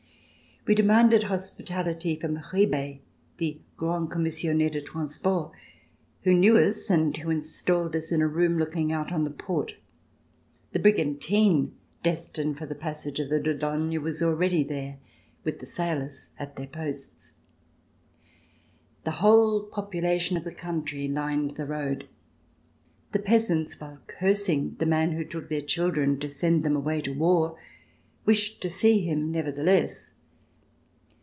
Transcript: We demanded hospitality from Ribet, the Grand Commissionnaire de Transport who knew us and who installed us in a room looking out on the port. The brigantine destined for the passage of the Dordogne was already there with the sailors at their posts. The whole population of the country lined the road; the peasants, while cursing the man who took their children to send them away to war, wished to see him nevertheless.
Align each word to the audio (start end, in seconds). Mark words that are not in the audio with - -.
We 0.67 0.75
demanded 0.75 1.23
hospitality 1.23 2.15
from 2.17 2.37
Ribet, 2.53 2.99
the 3.37 3.57
Grand 3.77 4.11
Commissionnaire 4.11 4.69
de 4.71 4.79
Transport 4.83 5.51
who 6.21 6.35
knew 6.35 6.55
us 6.55 6.87
and 6.91 7.17
who 7.17 7.31
installed 7.31 7.95
us 7.95 8.11
in 8.11 8.21
a 8.21 8.27
room 8.27 8.59
looking 8.59 8.91
out 8.91 9.11
on 9.11 9.23
the 9.23 9.31
port. 9.31 9.73
The 10.71 10.77
brigantine 10.79 11.73
destined 12.03 12.59
for 12.59 12.67
the 12.67 12.75
passage 12.75 13.19
of 13.19 13.29
the 13.31 13.39
Dordogne 13.41 14.03
was 14.03 14.21
already 14.21 14.63
there 14.63 14.99
with 15.43 15.57
the 15.61 15.65
sailors 15.65 16.29
at 16.37 16.57
their 16.57 16.67
posts. 16.67 17.33
The 19.03 19.17
whole 19.17 19.63
population 19.63 20.37
of 20.37 20.43
the 20.43 20.53
country 20.53 21.07
lined 21.07 21.57
the 21.57 21.65
road; 21.65 22.07
the 23.13 23.19
peasants, 23.19 23.81
while 23.81 23.97
cursing 24.05 24.75
the 24.77 24.85
man 24.85 25.13
who 25.13 25.25
took 25.25 25.49
their 25.49 25.63
children 25.63 26.19
to 26.19 26.29
send 26.29 26.63
them 26.63 26.75
away 26.75 27.01
to 27.01 27.11
war, 27.15 27.57
wished 28.27 28.61
to 28.61 28.69
see 28.69 29.01
him 29.03 29.31
nevertheless. 29.31 30.09